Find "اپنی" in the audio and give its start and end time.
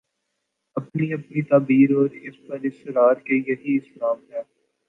0.75-1.13, 1.13-1.41